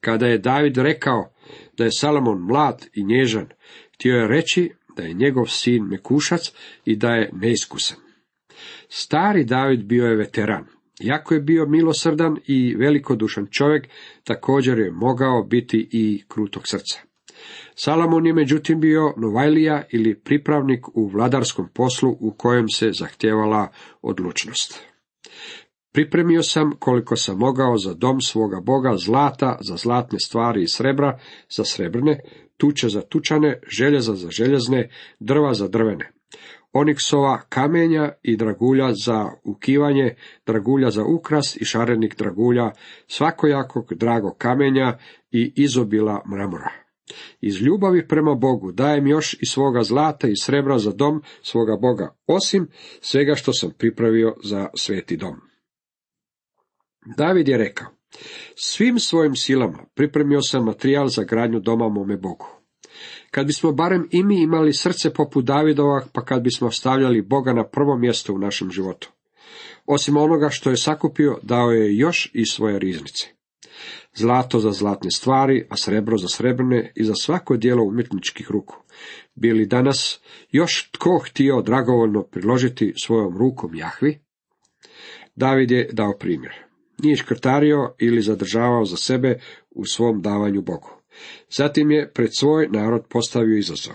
Kada 0.00 0.26
je 0.26 0.38
David 0.38 0.76
rekao 0.76 1.32
da 1.76 1.84
je 1.84 1.92
Salomon 1.92 2.38
mlad 2.38 2.86
i 2.94 3.04
nježan, 3.04 3.48
htio 3.94 4.16
je 4.16 4.28
reći 4.28 4.70
da 4.96 5.02
je 5.02 5.14
njegov 5.14 5.46
sin 5.46 5.84
mekušac 5.84 6.52
i 6.84 6.96
da 6.96 7.08
je 7.08 7.30
neiskusan. 7.32 7.98
Stari 8.88 9.44
David 9.44 9.84
bio 9.84 10.06
je 10.06 10.16
veteran. 10.16 10.64
Jako 11.00 11.34
je 11.34 11.40
bio 11.40 11.66
milosrdan 11.66 12.36
i 12.46 12.74
velikodušan 12.74 13.46
čovjek, 13.50 13.88
također 14.24 14.78
je 14.78 14.90
mogao 14.90 15.42
biti 15.42 15.88
i 15.92 16.22
krutog 16.28 16.62
srca. 16.66 17.11
Salomon 17.74 18.26
je 18.26 18.32
međutim 18.32 18.80
bio 18.80 19.14
novajlija 19.16 19.82
ili 19.90 20.20
pripravnik 20.20 20.88
u 20.94 21.08
vladarskom 21.08 21.68
poslu 21.74 22.16
u 22.20 22.34
kojem 22.38 22.68
se 22.68 22.90
zahtijevala 22.92 23.68
odlučnost. 24.02 24.92
Pripremio 25.92 26.42
sam 26.42 26.72
koliko 26.78 27.16
sam 27.16 27.38
mogao 27.38 27.78
za 27.78 27.94
dom 27.94 28.20
svoga 28.20 28.60
Boga 28.60 28.96
zlata 28.96 29.58
za 29.60 29.76
zlatne 29.76 30.18
stvari 30.18 30.62
i 30.62 30.68
srebra 30.68 31.18
za 31.56 31.64
srebrne, 31.64 32.20
tuče 32.56 32.88
za 32.88 33.00
tučane, 33.00 33.60
željeza 33.78 34.14
za 34.14 34.30
željezne, 34.30 34.90
drva 35.20 35.54
za 35.54 35.68
drvene. 35.68 36.12
Oniksova 36.72 37.40
kamenja 37.48 38.12
i 38.22 38.36
dragulja 38.36 38.92
za 39.04 39.30
ukivanje, 39.44 40.14
dragulja 40.46 40.90
za 40.90 41.04
ukras 41.04 41.56
i 41.56 41.64
šarenih 41.64 42.14
dragulja, 42.18 42.70
svakojakog 43.06 43.94
drago 43.94 44.34
kamenja 44.38 44.98
i 45.30 45.52
izobila 45.56 46.22
mramora. 46.30 46.81
Iz 47.40 47.62
ljubavi 47.62 48.08
prema 48.08 48.34
Bogu 48.34 48.72
dajem 48.72 49.06
još 49.06 49.36
i 49.40 49.46
svoga 49.46 49.82
zlata 49.82 50.28
i 50.28 50.36
srebra 50.36 50.78
za 50.78 50.92
dom 50.92 51.22
svoga 51.42 51.76
Boga, 51.76 52.16
osim 52.26 52.68
svega 53.00 53.34
što 53.34 53.52
sam 53.52 53.70
pripravio 53.78 54.36
za 54.44 54.68
sveti 54.74 55.16
dom. 55.16 55.36
David 57.16 57.48
je 57.48 57.58
rekao, 57.58 57.86
svim 58.54 58.98
svojim 58.98 59.36
silama 59.36 59.84
pripremio 59.94 60.42
sam 60.42 60.64
materijal 60.64 61.08
za 61.08 61.24
gradnju 61.24 61.60
doma 61.60 61.88
mome 61.88 62.16
Bogu. 62.16 62.46
Kad 63.30 63.46
bismo 63.46 63.72
barem 63.72 64.08
i 64.10 64.24
mi 64.24 64.42
imali 64.42 64.72
srce 64.72 65.14
poput 65.14 65.44
Davidova, 65.44 66.06
pa 66.12 66.24
kad 66.24 66.42
bismo 66.42 66.70
stavljali 66.70 67.22
Boga 67.22 67.52
na 67.52 67.68
prvo 67.68 67.96
mjesto 67.98 68.34
u 68.34 68.38
našem 68.38 68.70
životu. 68.70 69.10
Osim 69.86 70.16
onoga 70.16 70.48
što 70.50 70.70
je 70.70 70.76
sakupio, 70.76 71.38
dao 71.42 71.70
je 71.70 71.96
još 71.96 72.30
i 72.34 72.46
svoje 72.46 72.78
riznice. 72.78 73.41
Zlato 74.14 74.58
za 74.58 74.70
zlatne 74.70 75.10
stvari, 75.10 75.66
a 75.70 75.76
srebro 75.76 76.18
za 76.18 76.28
srebrne 76.28 76.92
i 76.96 77.04
za 77.04 77.14
svako 77.14 77.56
dijelo 77.56 77.84
umjetničkih 77.84 78.50
ruku. 78.50 78.76
Bili 79.34 79.66
danas 79.66 80.20
još 80.50 80.90
tko 80.90 81.18
htio 81.18 81.62
dragovoljno 81.62 82.22
priložiti 82.22 82.94
svojom 83.04 83.38
rukom 83.38 83.74
Jahvi? 83.74 84.18
David 85.36 85.70
je 85.70 85.88
dao 85.92 86.18
primjer 86.18 86.72
nije 87.02 87.16
škrtario 87.16 87.94
ili 87.98 88.22
zadržavao 88.22 88.84
za 88.84 88.96
sebe 88.96 89.38
u 89.70 89.86
svom 89.86 90.22
davanju 90.22 90.62
Bogu. 90.62 90.90
Zatim 91.50 91.90
je 91.90 92.12
pred 92.12 92.30
svoj 92.38 92.68
narod 92.68 93.02
postavio 93.08 93.58
izazov. 93.58 93.94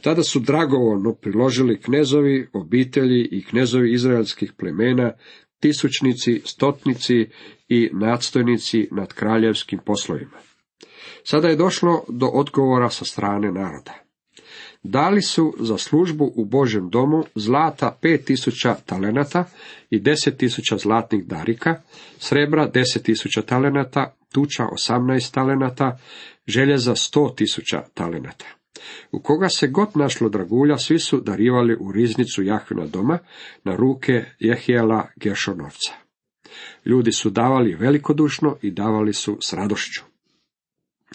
Tada 0.00 0.22
su 0.22 0.40
dragovoljno 0.40 1.14
priložili 1.14 1.80
knezovi, 1.80 2.48
obitelji 2.52 3.28
i 3.30 3.44
knezovi 3.44 3.92
izraelskih 3.92 4.52
plemena, 4.58 5.12
tisućnici, 5.62 6.42
stotnici 6.44 7.28
i 7.68 7.90
nadstojnici 7.92 8.88
nad 8.90 9.12
kraljevskim 9.12 9.78
poslovima. 9.86 10.38
Sada 11.24 11.48
je 11.48 11.56
došlo 11.56 12.04
do 12.08 12.26
odgovora 12.26 12.90
sa 12.90 13.04
strane 13.04 13.52
naroda. 13.52 13.94
Dali 14.82 15.22
su 15.22 15.54
za 15.60 15.78
službu 15.78 16.32
u 16.36 16.44
Božem 16.44 16.90
domu 16.90 17.24
zlata 17.34 17.98
pet 18.02 18.24
tisuća 18.24 18.74
talenata 18.86 19.44
i 19.90 20.00
deset 20.00 20.36
tisuća 20.36 20.76
zlatnih 20.76 21.24
darika, 21.26 21.82
srebra 22.18 22.66
deset 22.66 23.02
tisuća 23.02 23.42
talenata, 23.42 24.14
tuča 24.32 24.64
osamnaest 24.72 25.34
talenata, 25.34 25.98
željeza 26.46 26.94
sto 26.94 27.34
tisuća 27.36 27.82
talenata. 27.94 28.61
U 29.12 29.20
koga 29.20 29.48
se 29.48 29.66
god 29.66 29.88
našlo 29.94 30.28
dragulja, 30.28 30.76
svi 30.78 30.98
su 30.98 31.20
darivali 31.20 31.76
u 31.80 31.92
riznicu 31.92 32.42
Jahvina 32.42 32.86
doma 32.86 33.18
na 33.64 33.76
ruke 33.76 34.24
Jehijela 34.38 35.08
Gešonovca. 35.16 35.92
Ljudi 36.84 37.12
su 37.12 37.30
davali 37.30 37.74
velikodušno 37.74 38.56
i 38.62 38.70
davali 38.70 39.12
su 39.12 39.38
s 39.40 39.52
radošću. 39.52 40.02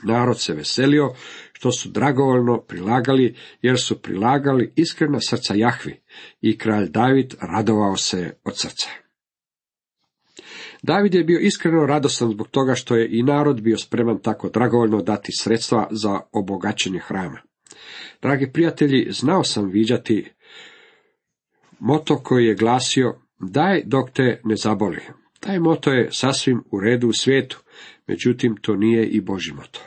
Narod 0.03 0.41
se 0.41 0.53
veselio 0.53 1.13
što 1.53 1.71
su 1.71 1.89
dragovoljno 1.89 2.61
prilagali, 2.61 3.35
jer 3.61 3.79
su 3.79 4.01
prilagali 4.01 4.73
iskrena 4.75 5.19
srca 5.21 5.53
Jahvi 5.55 6.01
i 6.41 6.57
kralj 6.57 6.89
David 6.89 7.35
radovao 7.41 7.97
se 7.97 8.33
od 8.43 8.59
srca. 8.59 8.89
David 10.83 11.15
je 11.15 11.23
bio 11.23 11.39
iskreno 11.39 11.85
radostan 11.85 12.29
zbog 12.29 12.47
toga 12.47 12.75
što 12.75 12.95
je 12.95 13.09
i 13.11 13.23
narod 13.23 13.61
bio 13.61 13.77
spreman 13.77 14.19
tako 14.21 14.49
dragovoljno 14.49 15.01
dati 15.01 15.31
sredstva 15.31 15.87
za 15.91 16.19
obogaćenje 16.31 16.99
hrama. 16.99 17.46
Dragi 18.21 18.51
prijatelji, 18.53 19.07
znao 19.09 19.43
sam 19.43 19.69
viđati 19.69 20.31
moto 21.79 22.17
koji 22.23 22.45
je 22.45 22.55
glasio 22.55 23.15
daj 23.39 23.81
dok 23.85 24.09
te 24.09 24.41
ne 24.43 24.55
zaboli. 24.55 25.01
Taj 25.39 25.59
moto 25.59 25.91
je 25.91 26.09
sasvim 26.11 26.63
u 26.71 26.79
redu 26.79 27.07
u 27.07 27.13
svijetu, 27.13 27.59
međutim 28.07 28.55
to 28.61 28.75
nije 28.75 29.07
i 29.07 29.21
Boži 29.21 29.53
moto. 29.53 29.81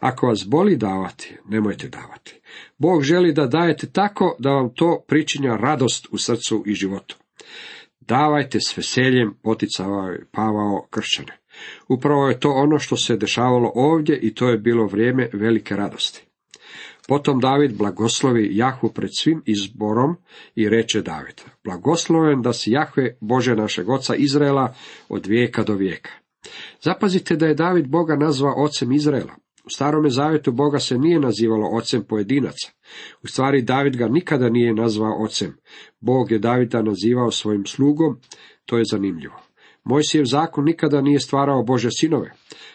Ako 0.00 0.26
vas 0.26 0.46
boli 0.48 0.76
davati, 0.76 1.36
nemojte 1.48 1.88
davati. 1.88 2.40
Bog 2.78 3.02
želi 3.02 3.32
da 3.32 3.46
dajete 3.46 3.86
tako 3.92 4.36
da 4.38 4.50
vam 4.50 4.74
to 4.74 5.04
pričinja 5.08 5.56
radost 5.56 6.08
u 6.10 6.18
srcu 6.18 6.62
i 6.66 6.74
životu. 6.74 7.16
Davajte 8.00 8.60
s 8.60 8.76
veseljem, 8.76 9.34
poticavao 9.42 10.08
je 10.08 10.26
Pavao 10.32 10.86
kršćane. 10.90 11.38
Upravo 11.88 12.28
je 12.28 12.40
to 12.40 12.50
ono 12.50 12.78
što 12.78 12.96
se 12.96 13.16
dešavalo 13.16 13.72
ovdje 13.74 14.18
i 14.22 14.34
to 14.34 14.48
je 14.48 14.58
bilo 14.58 14.86
vrijeme 14.86 15.30
velike 15.32 15.76
radosti. 15.76 16.29
Potom 17.10 17.40
David 17.40 17.72
blagoslovi 17.74 18.56
Jahvu 18.56 18.92
pred 18.94 19.10
svim 19.18 19.42
izborom 19.46 20.16
i 20.54 20.68
reče 20.68 21.02
David, 21.02 21.40
blagosloven 21.64 22.42
da 22.42 22.52
si 22.52 22.70
Jahve 22.70 23.16
Bože 23.20 23.56
našeg 23.56 23.88
oca 23.88 24.14
Izraela 24.14 24.74
od 25.08 25.26
vijeka 25.26 25.62
do 25.62 25.74
vijeka. 25.74 26.10
Zapazite 26.82 27.36
da 27.36 27.46
je 27.46 27.54
David 27.54 27.88
Boga 27.88 28.16
nazvao 28.16 28.54
ocem 28.56 28.92
Izraela. 28.92 29.34
U 29.64 29.70
starome 29.70 30.10
zavjetu 30.10 30.52
Boga 30.52 30.78
se 30.78 30.98
nije 30.98 31.20
nazivalo 31.20 31.68
ocem 31.72 32.04
pojedinaca. 32.04 32.70
U 33.22 33.26
stvari 33.26 33.62
David 33.62 33.96
ga 33.96 34.08
nikada 34.08 34.48
nije 34.48 34.74
nazvao 34.74 35.22
ocem. 35.22 35.56
Bog 36.00 36.30
je 36.30 36.38
Davida 36.38 36.82
nazivao 36.82 37.30
svojim 37.30 37.66
slugom, 37.66 38.20
to 38.66 38.78
je 38.78 38.84
zanimljivo. 38.84 39.49
Mojsijev 39.84 40.24
zakon 40.24 40.64
nikada 40.64 41.00
nije 41.00 41.20
stvarao 41.20 41.62
Bože 41.62 41.88
sinove. 41.90 42.32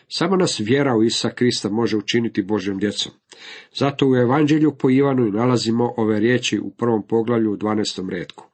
Samo 0.08 0.36
nas 0.36 0.60
vjera 0.60 0.96
u 0.96 1.04
Isa 1.04 1.30
Krista 1.30 1.70
može 1.70 1.98
učiniti 1.98 2.42
Božjom 2.42 2.80
djecom. 2.80 3.12
Zato 3.76 4.08
u 4.08 4.16
Evanđelju 4.16 4.76
po 4.80 4.90
Ivanu 4.90 5.32
nalazimo 5.32 5.94
ove 5.98 6.20
riječi 6.20 6.60
u 6.60 6.70
prvom 6.70 7.08
poglavlju 7.08 7.52
u 7.52 7.58
12. 7.58 8.10
redku. 8.10 8.46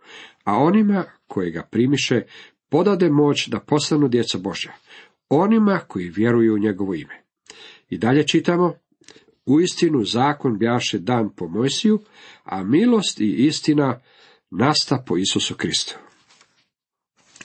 A 0.44 0.58
onima 0.58 1.04
koji 1.28 1.52
ga 1.52 1.68
primiše, 1.72 2.22
podade 2.70 3.10
moć 3.10 3.48
da 3.48 3.60
postanu 3.60 4.08
djeca 4.08 4.38
Božja. 4.38 4.74
Onima 5.30 5.80
koji 5.88 6.10
vjeruju 6.10 6.54
u 6.54 6.60
njegovo 6.60 6.94
ime. 6.94 7.24
I 7.90 7.98
dalje 7.98 8.28
čitamo, 8.28 8.74
uistinu 9.46 10.04
zakon 10.04 10.58
bjaše 10.58 11.00
dan 11.00 11.30
po 11.36 11.48
Mojsiju, 11.48 12.00
a 12.44 12.64
milost 12.64 13.20
i 13.20 13.46
istina 13.46 14.00
nasta 14.50 15.04
po 15.08 15.18
Isusu 15.18 15.56
Kristu. 15.56 15.96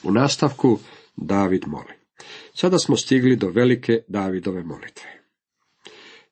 U 0.03 0.13
nastavku 0.13 0.79
David 1.17 1.63
moli. 1.67 1.93
Sada 2.55 2.79
smo 2.79 2.97
stigli 2.97 3.37
do 3.37 3.49
velike 3.49 4.03
Davidove 4.09 4.63
molitve. 4.63 5.23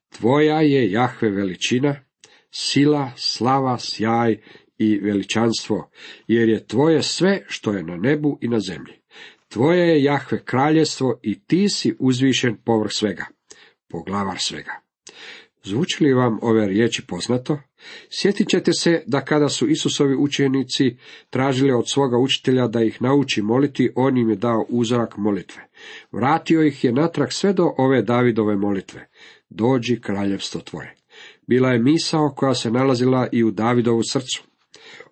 Tvoja 0.08 0.60
je 0.60 0.90
Jahve 0.90 1.30
veličina, 1.30 1.96
sila, 2.50 3.12
slava, 3.16 3.78
sjaj 3.78 4.40
i 4.78 4.98
veličanstvo, 4.98 5.90
jer 6.26 6.48
je 6.48 6.66
tvoje 6.66 7.02
sve 7.02 7.44
što 7.48 7.72
je 7.72 7.82
na 7.82 7.96
nebu 7.96 8.38
i 8.40 8.48
na 8.48 8.60
zemlji. 8.60 8.94
Tvoje 9.48 9.88
je 9.88 10.02
Jahve 10.02 10.44
kraljestvo 10.44 11.20
i 11.22 11.44
ti 11.44 11.68
si 11.68 11.96
uzvišen 11.98 12.56
povrh 12.64 12.90
svega, 12.92 13.26
poglavar 13.88 14.36
svega. 14.38 14.83
Zvuči 15.64 16.04
li 16.04 16.14
vam 16.14 16.38
ove 16.42 16.66
riječi 16.66 17.02
poznato? 17.06 17.58
Sjetit 18.10 18.48
ćete 18.48 18.72
se 18.72 19.02
da 19.06 19.20
kada 19.20 19.48
su 19.48 19.68
Isusovi 19.68 20.16
učenici 20.16 20.96
tražili 21.30 21.72
od 21.72 21.84
svoga 21.90 22.18
učitelja 22.18 22.66
da 22.66 22.82
ih 22.82 23.02
nauči 23.02 23.42
moliti, 23.42 23.90
on 23.94 24.18
im 24.18 24.30
je 24.30 24.36
dao 24.36 24.66
uzorak 24.68 25.16
molitve. 25.16 25.62
Vratio 26.12 26.62
ih 26.62 26.84
je 26.84 26.92
natrag 26.92 27.32
sve 27.32 27.52
do 27.52 27.74
ove 27.78 28.02
Davidove 28.02 28.56
molitve. 28.56 29.08
Dođi 29.50 30.00
kraljevstvo 30.00 30.60
tvoje. 30.60 30.94
Bila 31.46 31.68
je 31.70 31.78
misao 31.78 32.34
koja 32.36 32.54
se 32.54 32.70
nalazila 32.70 33.28
i 33.32 33.44
u 33.44 33.50
Davidovu 33.50 34.02
srcu. 34.02 34.42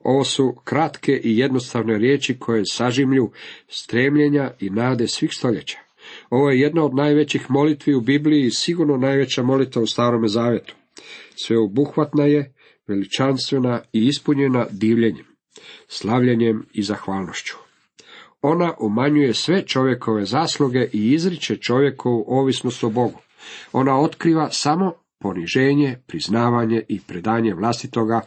Ovo 0.00 0.24
su 0.24 0.54
kratke 0.64 1.20
i 1.24 1.38
jednostavne 1.38 1.98
riječi 1.98 2.38
koje 2.38 2.62
sažimlju 2.66 3.30
stremljenja 3.68 4.50
i 4.60 4.70
nade 4.70 5.08
svih 5.08 5.30
stoljeća. 5.32 5.78
Ovo 6.30 6.50
je 6.50 6.60
jedna 6.60 6.84
od 6.84 6.94
najvećih 6.94 7.50
molitvi 7.50 7.94
u 7.94 8.00
Bibliji 8.00 8.46
i 8.46 8.50
sigurno 8.50 8.96
najveća 8.96 9.42
molitva 9.42 9.82
u 9.82 9.86
Starome 9.86 10.28
Zavetu. 10.28 10.74
Sveobuhvatna 11.34 12.24
je, 12.24 12.54
veličanstvena 12.88 13.80
i 13.92 14.06
ispunjena 14.06 14.66
divljenjem, 14.70 15.26
slavljenjem 15.88 16.66
i 16.72 16.82
zahvalnošću. 16.82 17.54
Ona 18.42 18.72
umanjuje 18.80 19.34
sve 19.34 19.66
čovjekove 19.66 20.24
zasluge 20.24 20.88
i 20.92 21.12
izriče 21.12 21.56
čovjekovu 21.56 22.24
ovisnost 22.28 22.84
o 22.84 22.90
Bogu. 22.90 23.18
Ona 23.72 24.00
otkriva 24.00 24.50
samo 24.50 24.92
poniženje, 25.18 25.98
priznavanje 26.06 26.82
i 26.88 27.00
predanje 27.00 27.54
vlastitoga 27.54 28.20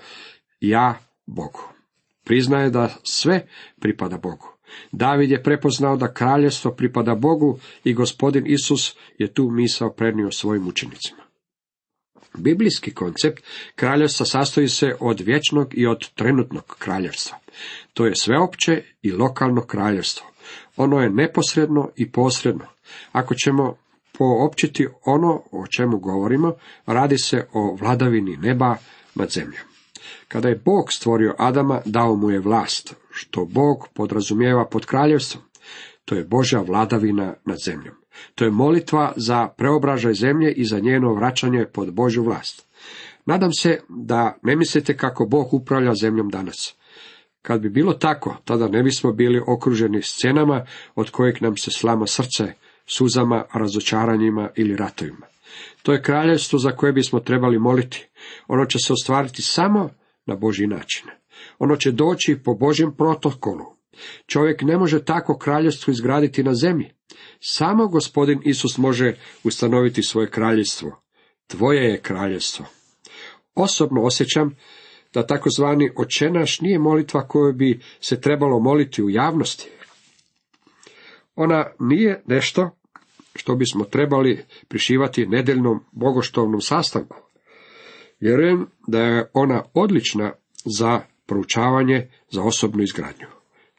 ja 0.59 0.99
Bogu. 1.25 1.69
Priznaje 2.23 2.69
da 2.69 2.89
sve 3.03 3.47
pripada 3.79 4.17
Bogu. 4.17 4.54
David 4.91 5.31
je 5.31 5.43
prepoznao 5.43 5.97
da 5.97 6.13
kraljevstvo 6.13 6.71
pripada 6.71 7.15
Bogu 7.15 7.59
i 7.83 7.93
gospodin 7.93 8.43
Isus 8.47 8.95
je 9.17 9.33
tu 9.33 9.49
misao 9.51 9.93
prenio 9.93 10.31
svojim 10.31 10.67
učenicima. 10.67 11.25
Biblijski 12.37 12.93
koncept 12.93 13.43
kraljevstva 13.75 14.25
sastoji 14.25 14.67
se 14.67 14.95
od 14.99 15.19
vječnog 15.19 15.77
i 15.77 15.87
od 15.87 16.09
trenutnog 16.15 16.75
kraljevstva. 16.79 17.37
To 17.93 18.05
je 18.05 18.15
sveopće 18.15 18.83
i 19.01 19.11
lokalno 19.11 19.61
kraljevstvo. 19.61 20.27
Ono 20.77 20.99
je 20.99 21.09
neposredno 21.09 21.89
i 21.95 22.11
posredno. 22.11 22.65
Ako 23.11 23.35
ćemo 23.35 23.75
poopćiti 24.17 24.87
ono 25.05 25.41
o 25.51 25.67
čemu 25.77 25.99
govorimo, 25.99 26.53
radi 26.85 27.17
se 27.17 27.47
o 27.53 27.77
vladavini 27.81 28.37
neba 28.37 28.75
nad 29.15 29.29
zemljom. 29.29 29.63
Kada 30.27 30.49
je 30.49 30.61
Bog 30.65 30.93
stvorio 30.93 31.35
Adama, 31.37 31.81
dao 31.85 32.15
mu 32.15 32.31
je 32.31 32.39
vlast, 32.39 32.95
što 33.15 33.45
Bog 33.45 33.87
podrazumijeva 33.93 34.65
pod 34.65 34.85
kraljevstvom. 34.85 35.43
To 36.05 36.15
je 36.15 36.23
Božja 36.23 36.61
vladavina 36.61 37.33
nad 37.45 37.57
zemljom. 37.65 37.95
To 38.35 38.45
je 38.45 38.51
molitva 38.51 39.13
za 39.15 39.47
preobražaj 39.57 40.13
zemlje 40.13 40.51
i 40.51 40.65
za 40.65 40.79
njeno 40.79 41.13
vraćanje 41.13 41.65
pod 41.73 41.93
Božju 41.93 42.23
vlast. 42.23 42.67
Nadam 43.25 43.53
se 43.53 43.79
da 43.89 44.37
ne 44.43 44.55
mislite 44.55 44.97
kako 44.97 45.25
Bog 45.25 45.53
upravlja 45.53 45.93
zemljom 45.93 46.29
danas. 46.29 46.75
Kad 47.41 47.61
bi 47.61 47.69
bilo 47.69 47.93
tako, 47.93 48.37
tada 48.45 48.67
ne 48.67 48.83
bismo 48.83 49.11
bili 49.11 49.41
okruženi 49.47 50.01
scenama 50.01 50.65
od 50.95 51.09
kojeg 51.09 51.41
nam 51.41 51.57
se 51.57 51.71
slama 51.71 52.07
srce, 52.07 52.53
suzama, 52.85 53.45
razočaranjima 53.53 54.49
ili 54.55 54.75
ratovima. 54.75 55.25
To 55.83 55.93
je 55.93 56.01
kraljevstvo 56.01 56.59
za 56.59 56.71
koje 56.71 56.93
bismo 56.93 57.19
trebali 57.19 57.59
moliti. 57.59 58.07
Ono 58.47 58.65
će 58.65 58.77
se 58.79 58.93
ostvariti 58.93 59.41
samo 59.41 59.89
na 60.25 60.35
Božji 60.35 60.67
način. 60.67 61.07
Ono 61.59 61.75
će 61.75 61.91
doći 61.91 62.37
po 62.43 62.53
Božjem 62.53 62.95
protokolu. 62.97 63.65
Čovjek 64.27 64.61
ne 64.61 64.77
može 64.77 65.05
tako 65.05 65.37
kraljevstvo 65.37 65.91
izgraditi 65.91 66.43
na 66.43 66.53
zemlji. 66.53 66.91
Samo 67.39 67.87
gospodin 67.87 68.41
Isus 68.43 68.77
može 68.77 69.13
ustanoviti 69.43 70.03
svoje 70.03 70.29
kraljevstvo. 70.29 71.01
Tvoje 71.47 71.83
je 71.83 72.01
kraljevstvo. 72.01 72.65
Osobno 73.55 74.01
osjećam 74.01 74.55
da 75.13 75.27
takozvani 75.27 75.91
očenaš 75.95 76.61
nije 76.61 76.79
molitva 76.79 77.27
koju 77.27 77.53
bi 77.53 77.79
se 77.99 78.21
trebalo 78.21 78.59
moliti 78.59 79.03
u 79.03 79.09
javnosti. 79.09 79.69
Ona 81.35 81.65
nije 81.79 82.23
nešto 82.25 82.69
što 83.35 83.55
bismo 83.55 83.83
trebali 83.83 84.45
prišivati 84.67 85.27
nedeljnom 85.27 85.79
bogoštovnom 85.91 86.61
sastanku. 86.61 87.17
Vjerujem 88.19 88.67
da 88.87 88.99
je 88.99 89.29
ona 89.33 89.63
odlična 89.73 90.33
za 90.65 91.01
proučavanje, 91.25 92.09
za 92.29 92.43
osobnu 92.43 92.83
izgradnju. 92.83 93.27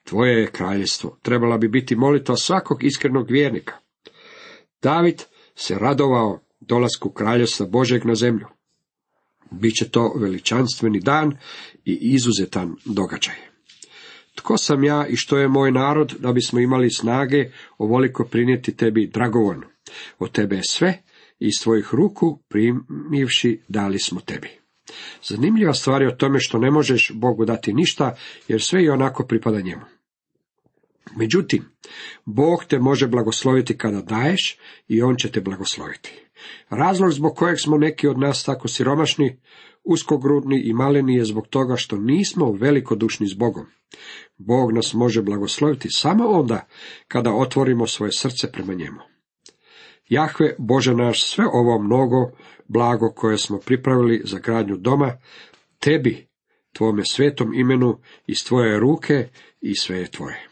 Tvoje 0.04 0.40
je 0.40 0.50
kraljevstvo. 0.50 1.18
Trebala 1.22 1.58
bi 1.58 1.68
biti 1.68 1.96
molitva 1.96 2.36
svakog 2.36 2.84
iskrenog 2.84 3.30
vjernika. 3.30 3.74
David 4.82 5.22
se 5.54 5.78
radovao 5.78 6.40
dolasku 6.60 7.10
kraljevstva 7.10 7.66
Božeg 7.66 8.04
na 8.04 8.14
zemlju. 8.14 8.46
Biće 9.50 9.88
to 9.88 10.12
veličanstveni 10.16 11.00
dan 11.00 11.36
i 11.84 11.98
izuzetan 12.02 12.76
događaj. 12.84 13.34
Tko 14.34 14.56
sam 14.56 14.84
ja 14.84 15.06
i 15.06 15.16
što 15.16 15.38
je 15.38 15.48
moj 15.48 15.72
narod 15.72 16.14
da 16.18 16.32
bismo 16.32 16.60
imali 16.60 16.90
snage 16.90 17.50
ovoliko 17.78 18.24
prinijeti 18.24 18.76
tebi 18.76 19.10
dragovoljno? 19.14 19.66
Od 20.18 20.32
tebe 20.32 20.56
je 20.56 20.62
sve 20.68 21.02
i 21.40 21.46
iz 21.46 21.62
tvojih 21.62 21.88
ruku 21.92 22.38
primivši 22.48 23.62
dali 23.68 23.98
smo 23.98 24.20
tebi. 24.20 24.65
Zanimljiva 25.22 25.74
stvar 25.74 26.02
je 26.02 26.08
o 26.08 26.16
tome 26.16 26.40
što 26.40 26.58
ne 26.58 26.70
možeš 26.70 27.12
Bogu 27.14 27.44
dati 27.44 27.72
ništa, 27.72 28.16
jer 28.48 28.62
sve 28.62 28.84
i 28.84 28.90
onako 28.90 29.26
pripada 29.26 29.60
njemu. 29.60 29.82
Međutim, 31.16 31.64
Bog 32.24 32.64
te 32.64 32.78
može 32.78 33.08
blagosloviti 33.08 33.78
kada 33.78 34.00
daješ 34.00 34.58
i 34.88 35.02
On 35.02 35.16
će 35.16 35.32
te 35.32 35.40
blagosloviti. 35.40 36.12
Razlog 36.68 37.12
zbog 37.12 37.36
kojeg 37.36 37.56
smo 37.60 37.78
neki 37.78 38.08
od 38.08 38.18
nas 38.18 38.44
tako 38.44 38.68
siromašni, 38.68 39.40
uskogrudni 39.84 40.60
i 40.60 40.72
maleni 40.72 41.14
je 41.14 41.24
zbog 41.24 41.46
toga 41.46 41.76
što 41.76 41.96
nismo 41.96 42.52
velikodušni 42.52 43.28
s 43.28 43.34
Bogom. 43.34 43.66
Bog 44.38 44.72
nas 44.72 44.94
može 44.94 45.22
blagosloviti 45.22 45.88
samo 45.90 46.28
onda 46.28 46.66
kada 47.08 47.32
otvorimo 47.32 47.86
svoje 47.86 48.12
srce 48.12 48.52
prema 48.52 48.74
njemu. 48.74 49.15
Jahve, 50.08 50.54
Bože 50.58 50.94
naš, 50.94 51.26
sve 51.26 51.44
ovo 51.52 51.82
mnogo 51.82 52.30
blago 52.68 53.12
koje 53.12 53.38
smo 53.38 53.58
pripravili 53.58 54.22
za 54.24 54.38
gradnju 54.38 54.76
doma, 54.76 55.18
tebi, 55.78 56.26
tvome 56.72 57.04
svetom 57.04 57.54
imenu, 57.54 57.98
iz 58.26 58.44
tvoje 58.44 58.80
ruke 58.80 59.28
i 59.60 59.74
sve 59.74 59.98
je 59.98 60.10
tvoje. 60.10 60.48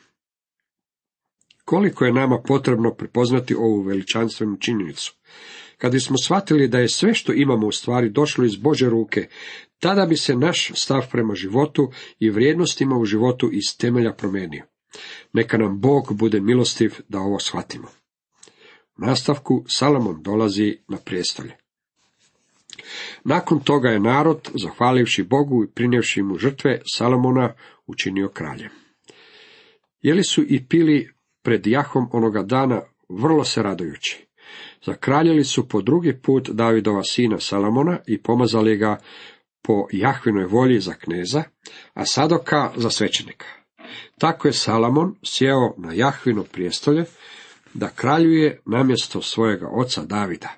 Koliko 1.64 2.04
je 2.04 2.12
nama 2.12 2.42
potrebno 2.46 2.94
prepoznati 2.94 3.54
ovu 3.54 3.82
veličanstvenu 3.82 4.56
činjenicu? 4.56 5.14
Kad 5.78 5.92
bismo 5.92 6.18
shvatili 6.18 6.68
da 6.68 6.78
je 6.78 6.88
sve 6.88 7.14
što 7.14 7.32
imamo 7.32 7.66
u 7.66 7.72
stvari 7.72 8.10
došlo 8.10 8.44
iz 8.44 8.56
Bože 8.56 8.88
ruke, 8.88 9.28
tada 9.78 10.06
bi 10.06 10.16
se 10.16 10.36
naš 10.36 10.72
stav 10.74 11.10
prema 11.10 11.34
životu 11.34 11.92
i 12.18 12.30
vrijednostima 12.30 12.96
u 12.96 13.04
životu 13.04 13.50
iz 13.52 13.78
temelja 13.78 14.12
promijenio. 14.12 14.64
Neka 15.32 15.58
nam 15.58 15.80
Bog 15.80 16.16
bude 16.16 16.40
milostiv 16.40 16.94
da 17.08 17.18
ovo 17.18 17.38
shvatimo. 17.38 17.88
Nastavku 18.96 19.64
Salomon 19.68 20.22
dolazi 20.22 20.78
na 20.88 20.98
prijestolje. 21.04 21.57
Nakon 23.24 23.61
toga 23.61 23.88
je 23.88 24.00
narod, 24.00 24.50
zahvalivši 24.62 25.22
Bogu 25.22 25.64
i 25.64 25.70
prinjevši 25.70 26.22
mu 26.22 26.38
žrtve, 26.38 26.80
Salomona 26.96 27.54
učinio 27.87 28.28
kraljem. 28.28 28.70
Jeli 30.02 30.24
su 30.24 30.42
i 30.48 30.66
pili 30.68 31.14
pred 31.42 31.66
Jahom 31.66 32.09
onoga 32.12 32.42
dana 32.42 32.83
vrlo 33.09 33.44
se 33.44 33.62
radujući. 33.62 34.26
Zakraljili 34.87 35.44
su 35.44 35.68
po 35.68 35.83
drugi 35.83 36.20
put 36.22 36.48
Davidova 36.50 37.02
sina 37.02 37.40
Salamona 37.40 37.98
i 38.07 38.22
pomazali 38.22 38.76
ga 38.76 38.98
po 39.62 39.87
Jahvinoj 39.92 40.44
volji 40.44 40.80
za 40.80 40.94
kneza, 40.94 41.42
a 41.94 42.07
Sadoka 42.07 42.72
za 42.76 42.90
svećenika. 42.90 43.46
Tako 44.18 44.48
je 44.48 44.52
Salamon 44.52 45.14
sjeo 45.22 45.74
na 45.78 45.92
Jahvino 45.92 46.42
prijestolje, 46.42 47.04
da 47.74 47.88
kraljuje 47.88 48.60
namjesto 48.66 49.22
svojega 49.22 49.68
oca 49.68 50.04
Davida. 50.04 50.48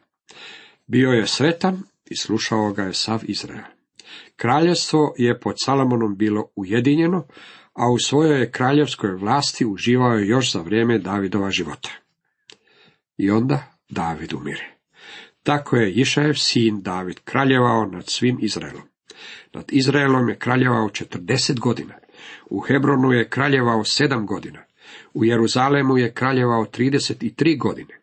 Bio 0.87 1.11
je 1.11 1.27
sretan 1.27 1.83
i 2.11 2.17
slušao 2.17 2.73
ga 2.73 2.83
je 2.83 2.95
sav 2.95 3.21
Izrael. 3.23 3.63
Kraljevstvo 4.37 5.15
je 5.19 5.41
pod 5.41 5.55
Salamonom 5.65 6.17
bilo 6.17 6.49
ujedinjeno, 6.57 7.27
a 7.73 7.91
u 7.91 7.99
svojoj 7.99 8.51
kraljevskoj 8.51 9.15
vlasti 9.15 9.67
uživao 9.67 10.13
je 10.13 10.29
još 10.29 10.53
za 10.53 10.61
vrijeme 10.61 10.99
Davidova 10.99 11.51
života. 11.51 11.91
I 13.17 13.31
onda 13.31 13.79
David 13.89 14.33
umire. 14.33 14.77
Tako 15.43 15.77
je 15.77 15.93
Išajev 15.93 16.35
sin 16.35 16.83
David 16.83 17.21
kraljevao 17.25 17.87
nad 17.87 18.05
svim 18.07 18.39
Izraelom. 18.41 18.83
Nad 19.53 19.65
Izraelom 19.73 20.29
je 20.29 20.39
kraljevao 20.39 20.91
četrdeset 20.91 21.61
godina. 21.61 21.95
U 22.51 22.61
Hebronu 22.61 23.13
je 23.13 23.29
kraljevao 23.29 23.85
sedam 23.85 24.27
godina. 24.27 24.66
U 25.15 25.25
Jeruzalemu 25.25 25.99
je 25.99 26.13
kraljevao 26.13 26.65
trideset 26.65 27.23
i 27.23 27.35
tri 27.35 27.57
godine. 27.57 28.01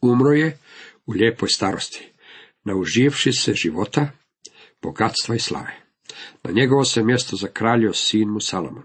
Umro 0.00 0.30
je 0.30 0.58
u 1.06 1.12
lijepoj 1.12 1.48
starosti, 1.48 2.12
nauživši 2.64 3.32
se 3.32 3.54
života, 3.54 4.10
bogatstva 4.82 5.34
i 5.34 5.38
slave. 5.38 5.76
Na 6.42 6.52
njegovo 6.52 6.84
se 6.84 7.02
mjesto 7.02 7.36
zakraljio 7.36 7.92
sin 7.92 8.28
mu 8.28 8.40
Salomon. 8.40 8.82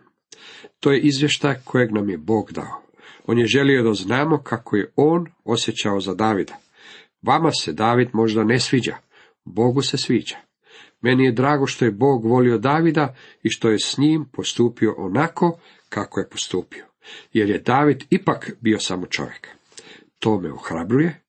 To 0.79 0.91
je 0.91 0.99
izvještaj 0.99 1.55
kojeg 1.63 1.91
nam 1.91 2.10
je 2.10 2.17
Bog 2.17 2.51
dao. 2.51 2.81
On 3.25 3.39
je 3.39 3.47
želio 3.47 3.84
da 3.84 3.93
znamo 3.93 4.43
kako 4.43 4.75
je 4.75 4.91
on 4.95 5.25
osjećao 5.43 5.99
za 5.99 6.13
Davida. 6.13 6.58
Vama 7.21 7.51
se 7.51 7.73
David 7.73 8.10
možda 8.13 8.43
ne 8.43 8.60
sviđa, 8.60 8.95
Bogu 9.45 9.81
se 9.81 9.97
sviđa. 9.97 10.36
Meni 11.01 11.25
je 11.25 11.31
drago 11.31 11.67
što 11.67 11.86
je 11.86 11.91
Bog 11.91 12.25
volio 12.25 12.58
Davida 12.58 13.15
i 13.43 13.49
što 13.49 13.69
je 13.69 13.79
s 13.79 13.97
njim 13.97 14.25
postupio 14.31 14.95
onako 14.97 15.60
kako 15.95 16.19
je 16.19 16.29
postupio, 16.29 16.86
jer 17.34 17.49
je 17.49 17.60
David 17.60 18.03
ipak 18.10 18.51
bio 18.62 18.79
samo 18.79 19.05
čovjek. 19.05 19.47
To 20.19 20.39
me 20.39 20.51
ohrabruje 20.51 21.21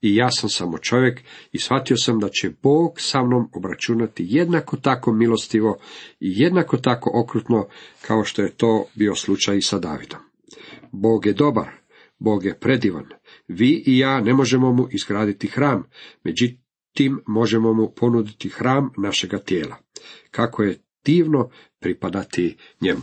i 0.00 0.16
ja 0.16 0.30
sam 0.30 0.48
samo 0.48 0.78
čovjek 0.78 1.20
i 1.52 1.58
shvatio 1.58 1.96
sam 1.96 2.18
da 2.18 2.28
će 2.28 2.50
Bog 2.62 2.94
sa 2.96 3.22
mnom 3.22 3.48
obračunati 3.54 4.26
jednako 4.28 4.76
tako 4.76 5.12
milostivo 5.12 5.78
i 6.20 6.40
jednako 6.40 6.76
tako 6.76 7.10
okrutno 7.14 7.68
kao 8.00 8.24
što 8.24 8.42
je 8.42 8.56
to 8.56 8.86
bio 8.94 9.14
slučaj 9.14 9.60
sa 9.60 9.78
Davidom. 9.78 10.20
Bog 10.92 11.26
je 11.26 11.32
dobar, 11.32 11.68
Bog 12.18 12.44
je 12.44 12.58
predivan. 12.58 13.04
Vi 13.48 13.82
i 13.86 13.98
ja 13.98 14.20
ne 14.20 14.34
možemo 14.34 14.72
mu 14.72 14.88
izgraditi 14.90 15.48
hram, 15.48 15.84
međutim 16.24 17.20
možemo 17.26 17.72
mu 17.72 17.92
ponuditi 17.96 18.48
hram 18.48 18.90
našega 18.98 19.38
tijela. 19.38 19.76
Kako 20.30 20.62
je 20.62 20.78
divno 21.04 21.50
pripadati 21.80 22.56
njemu. 22.80 23.02